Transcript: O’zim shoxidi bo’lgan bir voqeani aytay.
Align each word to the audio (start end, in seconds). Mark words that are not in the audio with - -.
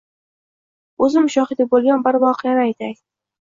O’zim 1.07 1.27
shoxidi 1.33 1.67
bo’lgan 1.75 2.07
bir 2.09 2.19
voqeani 2.25 2.65
aytay. 2.65 2.99